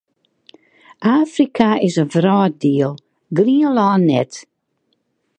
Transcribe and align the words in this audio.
Afrika 1.21 1.67
is 1.87 1.95
in 2.03 2.09
wrâlddiel, 2.15 2.91
Grienlân 3.37 4.01
net. 4.09 4.33